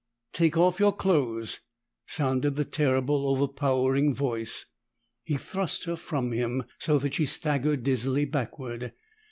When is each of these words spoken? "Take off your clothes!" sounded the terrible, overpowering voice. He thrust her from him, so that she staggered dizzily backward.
"Take 0.33 0.57
off 0.57 0.79
your 0.79 0.93
clothes!" 0.95 1.59
sounded 2.07 2.55
the 2.55 2.65
terrible, 2.65 3.29
overpowering 3.29 4.15
voice. 4.15 4.65
He 5.25 5.37
thrust 5.37 5.83
her 5.83 5.95
from 5.95 6.31
him, 6.31 6.63
so 6.79 6.97
that 6.97 7.13
she 7.13 7.27
staggered 7.27 7.83
dizzily 7.83 8.25
backward. 8.25 8.93